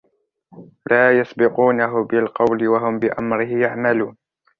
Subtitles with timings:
[0.91, 4.17] لَا يَسْبِقُونَهُ بِالْقَوْلِ وَهُمْ بِأَمْرِهِ يَعْمَلُونَ